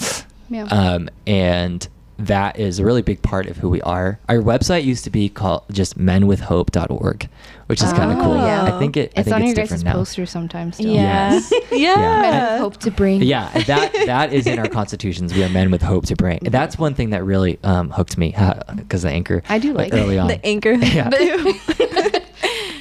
[0.50, 0.64] Yeah.
[0.66, 1.88] um, and
[2.20, 4.20] that is a really big part of who we are.
[4.30, 7.30] Our website used to be called just menwithhope.org,
[7.68, 8.36] which is kind of cool.
[8.36, 8.64] Yeah.
[8.64, 9.14] I think it.
[9.16, 10.00] I it's think on it's your different guys' now.
[10.00, 10.76] poster sometimes.
[10.76, 10.92] Still.
[10.94, 11.34] Yeah.
[11.34, 11.52] Yes.
[11.72, 11.78] yeah.
[11.78, 12.22] Yeah.
[12.22, 13.22] Men with hope to bring.
[13.24, 15.34] Yeah, that that is in our constitutions.
[15.34, 16.40] We are men with hope to bring.
[16.44, 18.36] That's one thing that really um, hooked me
[18.76, 19.42] because the anchor.
[19.50, 20.20] I do like early it.
[20.20, 20.28] on.
[20.28, 20.74] The anchor.
[20.84, 21.10] Yeah.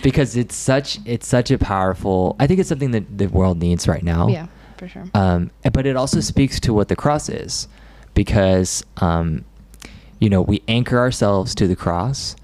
[0.03, 2.37] because it's such it's such a powerful.
[2.39, 4.29] I think it's something that the world needs right now.
[4.29, 5.05] Yeah, for sure.
[5.15, 7.69] Um, but it also speaks to what the cross is,
[8.15, 9.45] because um,
[10.21, 12.37] you know we anchor ourselves to the cross,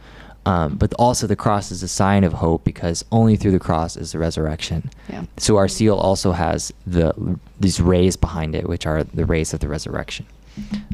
[0.46, 3.96] um, but also the cross is a sign of hope because only through the cross
[3.96, 4.90] is the resurrection.
[5.08, 5.24] Yeah.
[5.36, 9.60] So our seal also has the these rays behind it, which are the rays of
[9.60, 10.26] the resurrection.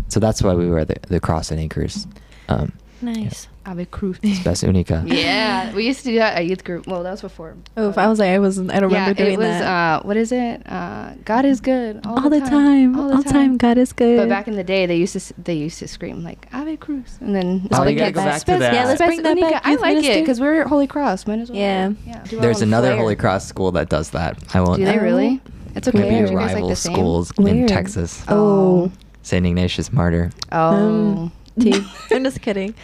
[0.08, 2.06] So that's why we wear the, the cross and anchors.
[2.48, 2.72] Um,
[3.04, 3.48] Nice.
[3.66, 4.18] Ave Crux.
[4.40, 5.02] Spes Unica.
[5.06, 6.86] Yeah, we used to do that at youth group.
[6.86, 7.54] Well, that was before.
[7.76, 8.70] Oh, if I was like, I wasn't.
[8.72, 9.46] I don't yeah, remember doing it was.
[9.46, 10.00] that.
[10.00, 10.62] Uh, what is it?
[10.70, 12.98] Uh, God is good all, all the time.
[12.98, 13.56] All the time.
[13.56, 14.18] God is good.
[14.18, 17.18] But back in the day, they used to they used to scream like Ave Crux,
[17.20, 18.74] and then Oh, all gotta go like, back to that.
[18.74, 21.26] Yeah, let's Spes bring that Unica." back, I youth like it because we're Holy Cross.
[21.26, 21.58] Might as well.
[21.58, 21.92] Yeah.
[22.06, 22.22] yeah.
[22.24, 22.98] There's another flair.
[22.98, 24.36] Holy Cross school that does that.
[24.54, 24.78] I won't.
[24.78, 25.02] Do they Oh.
[25.02, 25.40] really?
[25.74, 25.98] It's okay.
[26.00, 28.22] Maybe Are you like rival the schools in Texas.
[28.28, 28.92] Oh.
[29.22, 29.44] St.
[29.46, 30.30] Ignatius Martyr.
[30.52, 31.30] Oh.
[31.60, 31.84] Tea.
[32.10, 32.74] I'm just kidding.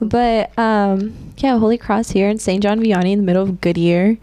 [0.00, 2.62] But um, yeah, Holy Cross here in St.
[2.62, 4.16] John Vianney in the middle of Goodyear.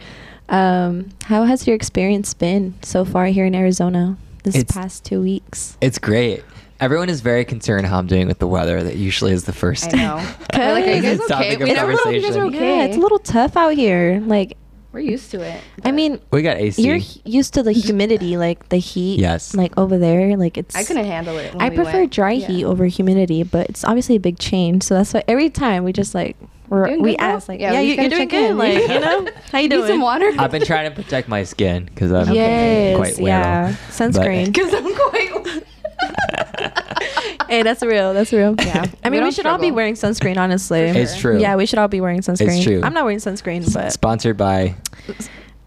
[0.49, 5.21] Um, how has your experience been so far here in Arizona this It's- past two
[5.21, 5.77] weeks?
[5.81, 6.43] It's great.
[6.79, 8.83] Everyone is very concerned how I'm doing with the weather.
[8.83, 9.93] That usually is the first.
[9.95, 10.15] I know.
[10.53, 11.43] We're like, are you guys It's a okay?
[11.49, 12.77] topic of We never know if you guys are okay.
[12.77, 14.21] Yeah, it's a little tough out here.
[14.25, 14.55] Like,
[14.97, 15.61] We're used to it.
[15.85, 16.81] I mean, we got AC.
[16.81, 19.19] you're h- used to the humidity, like the heat.
[19.19, 19.53] Yes.
[19.53, 20.75] Like over there, like it's.
[20.75, 21.53] I couldn't handle it.
[21.53, 22.11] When I we prefer went.
[22.13, 22.47] dry Yeah.
[22.47, 24.81] heat over humidity, but it's obviously a big change.
[24.81, 26.35] So that's why every time we just like
[26.67, 27.27] we're, Doing we good, girl?
[27.29, 28.57] ask like, Yeah, yeah, you, just you're doing good, in.
[28.57, 30.31] like you know, how you Need some water?
[30.39, 33.27] I've been trying to protect my skin because I'm Yes, quite weirdo.
[33.27, 34.45] yeah, But- sunscreen.
[34.47, 35.63] Because I'm quite.
[37.49, 38.13] hey, that's real.
[38.13, 38.55] That's real.
[38.59, 38.85] Yeah.
[39.03, 40.37] I mean, we, don't should all be wearing sunscreen.
[40.37, 41.39] Honestly, It's true.
[41.39, 42.57] Yeah, we should all be wearing sunscreen.
[42.57, 42.81] It's true.
[42.83, 44.75] I'm not wearing sunscreen, but Sponsored by.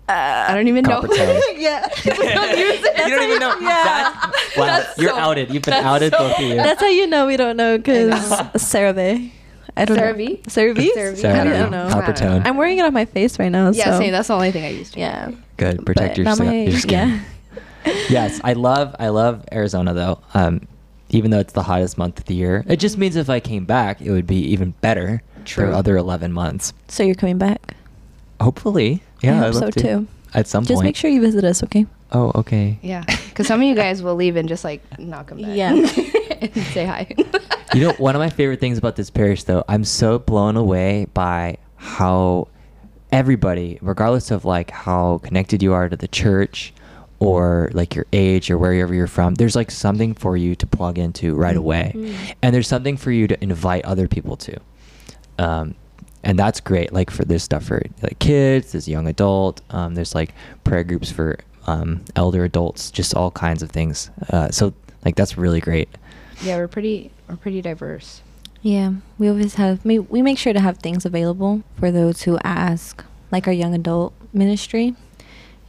[0.09, 1.03] Uh, I don't even know.
[1.57, 3.57] Yeah, you don't even know.
[3.61, 4.13] Yeah.
[4.33, 5.53] That's, wow, That's you're so- outed.
[5.53, 6.55] You've been outed, so both of you.
[6.57, 8.37] that's how you know we don't know because know.
[8.55, 9.31] CeraVe.
[9.77, 10.29] I don't CeraVe?
[10.31, 10.37] know.
[10.49, 10.91] CeraVe.
[10.95, 11.17] CeraVe?
[11.17, 11.89] Sarah, I don't know.
[11.89, 12.45] Coppertone.
[12.45, 13.71] I'm wearing it on my face right now.
[13.71, 13.99] Yeah, so.
[14.01, 14.11] same.
[14.13, 14.95] That's the only thing I used.
[14.95, 15.01] To.
[15.01, 15.31] yeah.
[15.59, 15.85] Good.
[15.87, 17.09] Protect But your, skin- my- your skin.
[17.11, 17.21] Yeah.
[17.85, 20.21] Yes, I love I love Arizona though.
[20.35, 20.67] Um,
[21.11, 23.65] even though it's the hottest month of the year, it just means if I came
[23.65, 25.67] back, it would be even better True.
[25.67, 26.73] for other eleven months.
[26.89, 27.75] So you're coming back?
[28.41, 29.81] Hopefully, yeah, I I'd love so to.
[29.81, 30.07] too.
[30.33, 30.79] At some Just point.
[30.79, 31.87] Just make sure you visit us, okay?
[32.13, 32.79] Oh, okay.
[32.83, 35.57] Yeah, because some of you guys will leave and just like not come back.
[35.57, 35.73] Yeah.
[36.41, 37.09] and say hi.
[37.75, 41.07] You know, one of my favorite things about this parish, though, I'm so blown away
[41.15, 42.49] by how
[43.13, 46.73] everybody, regardless of like how connected you are to the church
[47.21, 50.99] or like your age or wherever you're from, there's like something for you to plug
[50.99, 52.15] into right away, Mm.
[52.43, 54.57] and there's something for you to invite other people to.
[55.39, 55.75] Um,
[56.25, 56.93] and that's great.
[56.93, 61.11] Like for this stuff for like kids, there's young adult, um, there's like prayer groups
[61.13, 64.11] for um, elder adults, just all kinds of things.
[64.31, 64.73] Uh, so
[65.05, 65.89] like that's really great.
[66.43, 68.23] yeah, we're pretty we're pretty diverse.
[68.63, 69.83] Yeah, we always have.
[69.87, 73.75] We, we make sure to have things available for those who ask, like our young
[73.75, 74.95] adult ministry.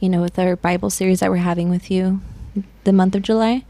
[0.02, 2.20] You know, with our Bible series that we're having with you,
[2.82, 3.64] the month of July.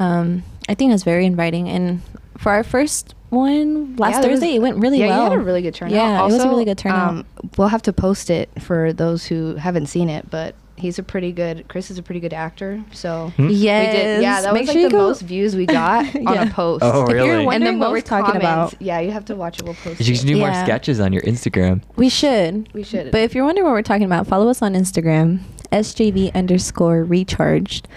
[0.00, 1.68] Um, I think that's very inviting.
[1.68, 2.00] And
[2.38, 5.24] for our first one last Yeah, that was- Thursday, it went really yeah, well.
[5.24, 5.94] you had a really good turnout.
[5.94, 7.08] Yeah, it was a really good turnout.
[7.10, 7.24] Um,
[7.58, 11.30] we'll have to post it for those who haven't seen it, but he's a pretty
[11.30, 11.68] good.
[11.68, 12.82] Chris is a pretty good actor.
[12.92, 13.48] So Hmm?
[13.48, 13.94] we Yes.
[13.94, 14.22] did.
[14.22, 16.50] Yeah, that Make was sure like you the go- most views we got on a
[16.52, 16.84] post.
[16.84, 17.30] Oh, If you're really?
[17.32, 19.64] And the wondering what we're most talking comments- about, Yeah, you have to watch it.
[19.66, 20.16] We'll post You it.
[20.16, 21.82] should do more sketches on your Instagram.
[21.96, 22.70] we should.
[22.72, 23.10] We should.
[23.10, 25.40] But if you're wondering what we're talking about, follow us on Instagram,
[25.72, 27.88] SJV underscore recharged,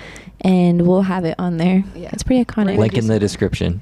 [0.41, 1.84] and we'll have it on there.
[1.95, 2.10] Yeah.
[2.13, 2.77] It's pretty iconic.
[2.77, 3.82] Link in the description.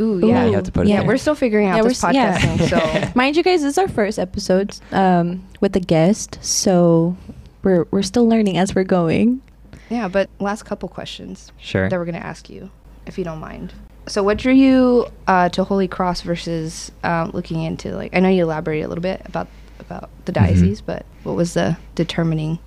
[0.00, 0.46] Ooh, Ooh, yeah.
[0.46, 1.08] you have to put it yeah, there.
[1.08, 2.38] we're still figuring out Yeah, this we're s- yeah.
[2.38, 3.06] podcasting.
[3.08, 7.16] So Mind you, guys, this is our first episode um, with a guest, so
[7.62, 9.42] we're we're still learning as we're going.
[9.90, 10.08] yeah.
[10.08, 11.88] But last couple questions Sure.
[11.90, 12.70] that we're gonna ask you,
[13.06, 13.74] if you don't mind.
[14.06, 18.16] So, what drew you uh, to Holy Cross versus um, looking into like?
[18.16, 19.48] I know you elaborated a little bit about
[19.80, 20.46] about the Mm-hmm.
[20.46, 22.58] diocese, but what was the determining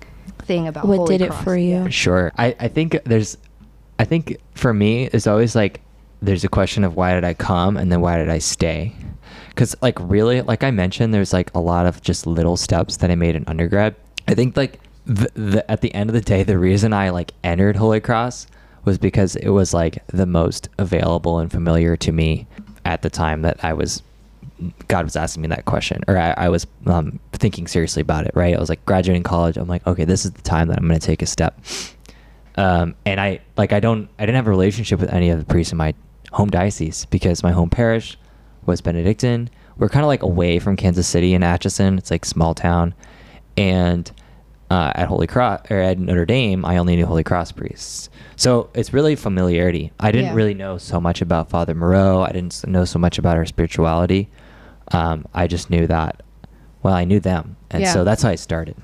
[0.44, 1.90] thing about What Holy did it for you?
[1.90, 2.32] Sure.
[2.36, 3.36] I, I think there's,
[3.98, 5.80] I think for me, it's always like,
[6.22, 8.94] there's a question of why did I come and then why did I stay?
[9.48, 13.10] Because, like, really, like I mentioned, there's like a lot of just little steps that
[13.10, 13.94] I made in undergrad.
[14.26, 17.32] I think, like, the, the, at the end of the day, the reason I like
[17.44, 18.46] entered Holy Cross
[18.84, 22.46] was because it was like the most available and familiar to me
[22.84, 24.02] at the time that I was
[24.88, 28.32] God was asking me that question, or I, I was um, thinking seriously about it.
[28.34, 29.56] Right, I was like graduating college.
[29.56, 31.58] I'm like, okay, this is the time that I'm going to take a step.
[32.56, 35.44] Um, and I like I don't I didn't have a relationship with any of the
[35.44, 35.94] priests in my
[36.32, 38.16] home diocese because my home parish
[38.66, 39.50] was Benedictine.
[39.76, 41.98] We're kind of like away from Kansas City and Atchison.
[41.98, 42.94] It's like small town,
[43.56, 44.10] and
[44.70, 48.08] uh, at Holy Cross or at Notre Dame, I only knew Holy Cross priests.
[48.36, 49.92] So it's really familiarity.
[50.00, 50.34] I didn't Yeah.
[50.34, 52.22] really know so much about Father Moreau.
[52.22, 54.30] I didn't know so much about our spirituality.
[54.92, 56.22] Um, I just knew that.
[56.84, 57.92] Well, I knew them, and Yeah.
[57.92, 58.76] so that's how I started.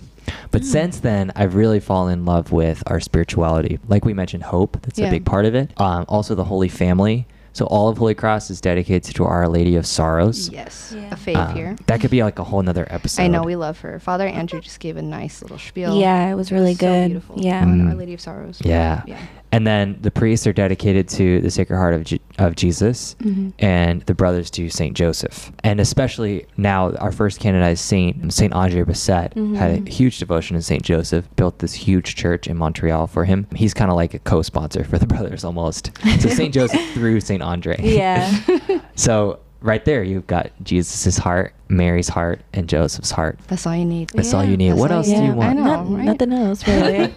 [0.50, 3.78] But since then, I've really fallen in love with our spirituality.
[3.88, 4.78] Like we mentioned, hope.
[4.82, 5.08] That's Yeah.
[5.08, 5.70] a big part of it.
[5.78, 7.26] Um, also, the Holy Family.
[7.52, 10.48] So all of Holy Cross is dedicated to Our Lady of Sorrows.
[10.52, 11.08] Yes, Yeah.
[11.10, 11.76] a fave Um, here.
[11.88, 13.22] That could be like a whole nother episode.
[13.22, 13.98] I know we love her.
[13.98, 15.96] Father Andrew just gave a nice little spiel.
[15.98, 17.06] Yeah, it was really So good.
[17.08, 17.34] beautiful.
[17.38, 17.64] Yeah.
[17.64, 17.88] Mm.
[17.90, 18.60] Our Lady of Sorrows.
[18.64, 19.02] Yeah.
[19.06, 19.16] yeah.
[19.52, 23.52] And then the priests are dedicated to the Sacred Heart of, Je- of Jesus, Mhm.
[23.58, 25.50] and the brothers to Saint Joseph.
[25.64, 30.62] And especially now, our first canonized saint, Saint Andre Bessette, had a huge devotion to
[30.62, 31.24] Saint Joseph.
[31.34, 33.48] Built this huge church in Montreal for him.
[33.56, 35.90] He's kind of like a co-sponsor for the brothers almost.
[36.20, 37.76] So Saint Joseph through Saint Andre.
[37.80, 38.32] Yeah.
[38.94, 43.38] so right there, you've got Jesus's heart, Mary's heart, and Joseph's heart.
[43.48, 44.10] That's all you need.
[44.10, 44.74] That's all you need.
[44.74, 45.26] What else you do need.
[45.28, 45.50] you want?
[45.50, 46.04] I know, Not- right?
[46.04, 47.12] Nothing else really.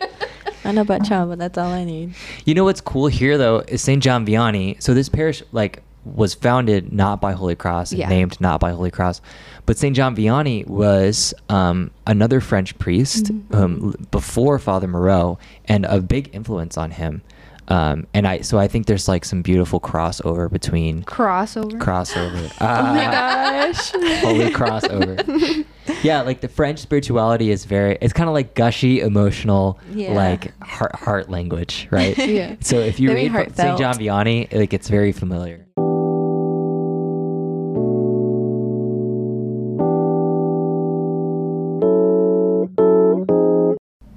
[0.65, 2.13] I know about child, but that's all I need.
[2.45, 4.82] You know what's cool here though is Saint John Vianney.
[4.82, 8.10] So this parish like was founded not by Holy Cross and Yeah.
[8.10, 9.21] named not by Holy Cross,
[9.65, 13.56] but Saint John Vianney was um, another French priest Mhm.
[13.56, 17.21] um, before Father Moreau and a big influence on him.
[17.69, 21.80] Um, and I so I think there's like some beautiful crossover between Crossover.
[21.80, 22.52] crossover.
[22.62, 23.71] Oh my Ah.
[23.71, 23.91] gosh.
[24.21, 25.65] Holy crossover.
[26.04, 30.13] yeah, like the French spirituality is very it's kind of like gushy, emotional, Yeah.
[30.13, 32.17] like heart heart language, right?
[32.34, 32.56] Yeah.
[32.62, 33.78] So if you read St.
[33.78, 35.65] John Vianney, like it's very familiar.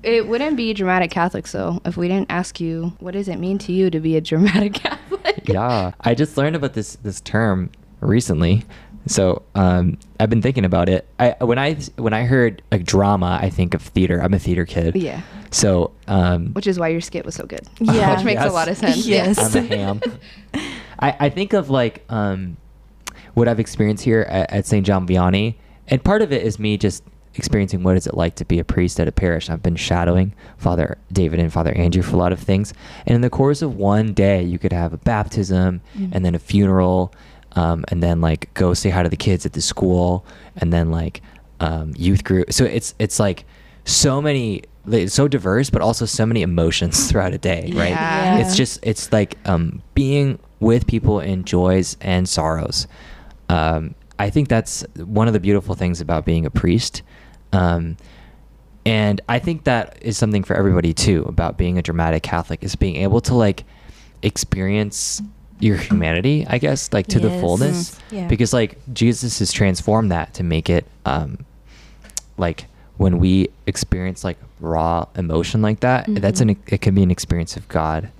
[0.07, 3.59] It wouldn't be dramatic Catholics though if we didn't ask you what does it mean
[3.59, 5.43] to you to be a dramatic Catholic.
[5.49, 8.63] Yeah, I just learned about this this term recently,
[9.07, 11.09] so um, I've been thinking about it.
[11.19, 14.21] I when I when I heard like drama, I think of theater.
[14.23, 14.95] I'm a theater kid.
[14.95, 15.23] Yeah.
[15.51, 17.67] So um, Which is why your skit was so good.
[17.81, 18.15] Yeah.
[18.17, 18.51] Which makes Yes.
[18.51, 19.07] a lot of sense.
[19.07, 19.57] Yes.
[19.57, 20.01] I'm a ham.
[20.99, 22.57] I, I think of like um,
[23.35, 24.87] what I've experienced here at, at St.
[24.87, 25.57] John Vianney,
[25.89, 27.03] and part of it is me just
[27.39, 29.49] experiencing what is it like to be a priest at a parish.
[29.51, 32.73] I've been shadowing Father David and Father Andrew for a lot of things,
[33.07, 36.11] and in the course of one day, you could have a baptism Mm.
[36.13, 37.13] and then a funeral,
[37.53, 40.25] um, and then like go say hi to the kids at the school,
[40.57, 41.23] and then like
[41.61, 42.53] um, youth group.
[42.53, 43.45] So it's it's like
[43.85, 44.63] so many.
[44.89, 47.91] It's so diverse, but also so many emotions throughout a day, right?
[47.91, 48.39] Yeah.
[48.39, 52.87] It's just it's like um, being with people in joys and sorrows.
[53.49, 57.03] Um, I think that's one of the beautiful things about being a priest.
[57.57, 57.97] Um,
[58.85, 62.77] and I think that is something for everybody too about being a dramatic Catholic is
[62.77, 63.65] being able to like
[64.23, 65.23] experience
[65.59, 67.91] your humanity, I guess, like to the fullness.
[67.95, 67.99] Mhm.
[68.11, 68.29] Yeah.
[68.29, 71.39] Because like Jesus has transformed that to make it um,
[72.37, 72.67] like
[72.99, 76.51] when we experience like raw emotion like that, that's Mhm.
[76.51, 78.11] an it can be an experience of God.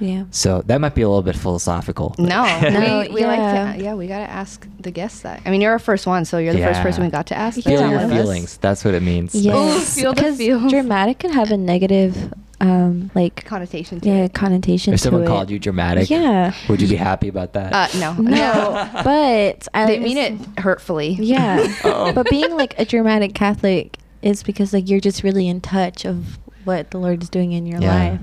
[0.00, 0.24] Yeah.
[0.30, 2.14] So that might be a little bit philosophical.
[2.18, 3.72] No, No, we, we like yeah.
[3.76, 3.82] to.
[3.82, 5.42] Yeah, we gotta ask the guests that.
[5.44, 7.60] I mean, you're our first one, so you're the first person we got to ask.
[7.60, 8.00] Feel Yeah.
[8.00, 8.56] your feelings.
[8.58, 9.34] That's what it means.
[9.34, 9.94] Yes.
[9.94, 10.70] feel the 'cause feels.
[10.70, 14.00] dramatic can have a negative, um, like Connotation.
[14.00, 14.34] To yeah, it.
[14.34, 15.26] connotation If to someone it.
[15.26, 16.52] called you dramatic, Yeah.
[16.68, 17.72] would you be happy about that?
[17.72, 21.16] Uh, no, No, but I they mean it hurtfully.
[21.20, 21.66] Yeah.
[21.84, 22.12] Oh.
[22.12, 26.38] But being like a dramatic Catholic is because like you're just really in touch of
[26.64, 27.94] what the Lord is doing in your Yeah.
[27.94, 28.20] life.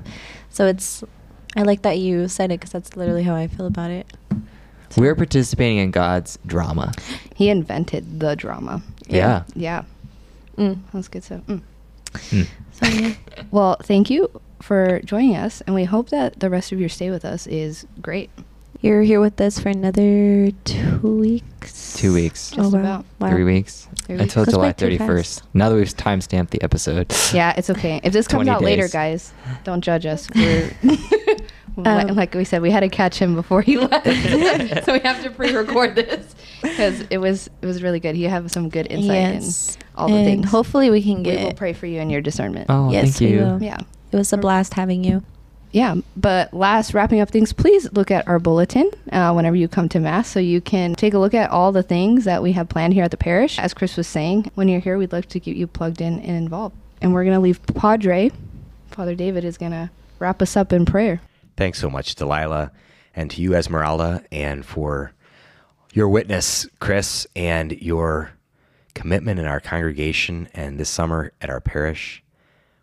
[0.49, 1.03] So it's,
[1.56, 4.12] I like that you said it because that's literally how I feel about it.
[4.98, 6.94] We're participating in God's drama.
[7.36, 8.82] He invented the drama.
[9.08, 9.44] Yeah.
[9.56, 9.84] Yeah.
[10.58, 10.80] Mm.
[10.94, 11.41] That's good stuff.
[11.48, 11.62] Mm.
[12.13, 12.48] Mm.
[12.72, 13.13] So yeah.
[13.52, 14.30] Well, thank you
[14.62, 17.86] for joining us, and we hope that the rest of your stay with us is
[18.02, 18.30] great.
[18.82, 21.96] You're here with us for another two weeks.
[21.96, 22.52] Two weeks.
[22.52, 22.80] Just wow.
[22.80, 23.06] about.
[23.20, 23.30] Wow.
[23.32, 23.88] Three weeks.
[24.04, 24.54] Three Until weeks.
[24.54, 25.41] Goes July 31st.
[25.54, 27.13] Now that we've timestamped the episode.
[27.34, 28.00] Yeah, it's okay.
[28.04, 30.30] If this comes 20 out later, guys, don't judge us.
[30.36, 31.00] We're like,
[31.77, 34.05] Um, like we said, we had to catch him before he left,
[34.85, 38.15] so we have to pre-record this because it was it was really good.
[38.15, 39.75] You have some good insight Yes.
[39.75, 40.49] in all the things.
[40.49, 41.38] hopefully we can get.
[41.39, 42.67] We will pray for you and your discernment.
[42.69, 43.43] Oh, yes, thank we you.
[43.43, 43.63] will.
[43.63, 43.79] Yeah.
[44.11, 45.23] It was a blast having you.
[45.71, 49.89] Yeah, but last wrapping up things, please look at our bulletin uh, whenever you come
[49.89, 52.69] to Mass so you can take a look at all the things that we have
[52.69, 53.59] planned here at the parish.
[53.59, 56.29] As Chris was saying, when you're here, we'd like to get you plugged in and
[56.38, 56.77] involved.
[57.01, 58.31] And we're going to leave Padre,
[58.91, 61.19] Father David, is going to wrap us up in prayer.
[61.58, 62.72] Thanks so much, Delilah,
[63.15, 65.13] and to you, Esmeralda, and for
[65.94, 68.32] your witness, Chris, and your
[68.94, 72.22] commitment in our congregation and this summer at our parish.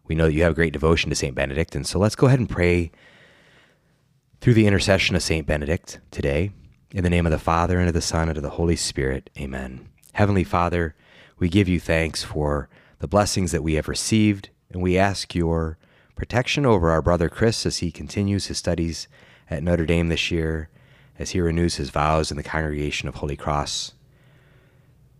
[0.07, 1.35] We know that you have great devotion to St.
[1.35, 2.91] Benedict, and so let's go ahead and pray
[4.41, 5.47] through the intercession of St.
[5.47, 6.53] Benedict today.
[6.93, 9.31] In the name of the Father, and of the Son, and of the Holy Spirit.
[9.39, 9.89] Amen.
[10.13, 10.95] Heavenly Father,
[11.39, 15.79] we give you thanks for the blessings that we have received, and we ask your
[16.23, 19.09] protection over our brother Chris as he continues his studies
[19.51, 20.69] at Notre Dame this year,
[21.19, 23.95] as he renews his vows in the congregation of Holy Cross.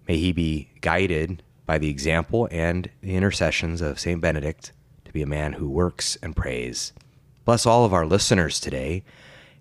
[0.07, 4.21] May he be guided by the example and the intercessions of St.
[4.21, 4.71] Benedict
[5.05, 6.93] to be a man who works and prays.
[7.45, 9.03] Bless all of our listeners today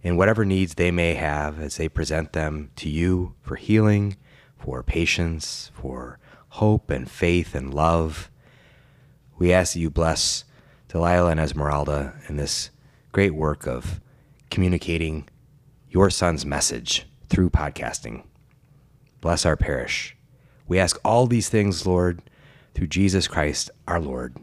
[0.04, 4.16] in whatever needs they may have as they present them to you for healing,
[4.60, 8.30] for patience, for hope and faith and love.
[9.40, 10.44] We ask that you bless
[10.92, 12.70] Delilah and Esmeralda in this
[13.14, 14.02] great work of
[14.50, 15.30] communicating
[15.90, 18.26] your son's message through podcasting.
[19.22, 20.18] Bless our parish.
[20.68, 22.22] We ask all these things, Lord,
[22.74, 24.36] through Jesus Christ our Lord.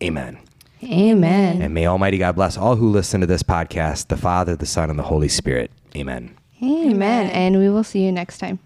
[0.00, 0.38] Amen.
[0.84, 1.60] Amen.
[1.60, 4.90] And may Almighty God bless all who listen to this podcast, the Father, the Son,
[4.90, 5.72] and the Holy Spirit.
[5.96, 6.36] Amen.
[6.62, 7.30] Amen.
[7.30, 8.60] And we will see you next time.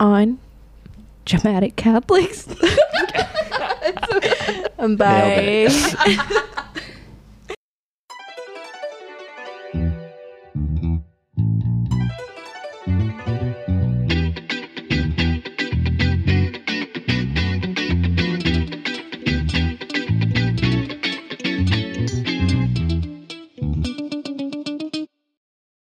[0.00, 0.38] On.
[1.26, 2.46] Dramatic Catholics.
[4.78, 5.66] Bye.
[5.68, 6.44] it.